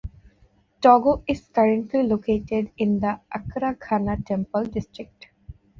Togo 0.81 1.23
is 1.27 1.47
currently 1.53 2.01
located 2.01 2.71
in 2.75 3.01
the 3.01 3.19
Accra 3.31 3.77
Ghana 3.87 4.19
Temple 4.23 4.63
district. 4.65 5.27